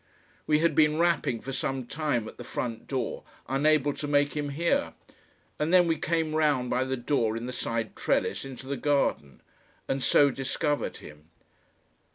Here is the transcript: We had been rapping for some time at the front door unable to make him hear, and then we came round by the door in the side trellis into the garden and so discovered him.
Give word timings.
We 0.47 0.61
had 0.61 0.73
been 0.73 0.97
rapping 0.97 1.41
for 1.41 1.53
some 1.53 1.85
time 1.85 2.27
at 2.27 2.37
the 2.39 2.43
front 2.43 2.87
door 2.87 3.23
unable 3.47 3.93
to 3.93 4.07
make 4.07 4.35
him 4.35 4.49
hear, 4.49 4.95
and 5.59 5.71
then 5.71 5.87
we 5.87 5.95
came 5.95 6.33
round 6.33 6.71
by 6.71 6.85
the 6.85 6.97
door 6.97 7.37
in 7.37 7.45
the 7.45 7.53
side 7.53 7.95
trellis 7.95 8.43
into 8.43 8.65
the 8.65 8.77
garden 8.77 9.41
and 9.87 10.01
so 10.01 10.31
discovered 10.31 10.97
him. 10.97 11.29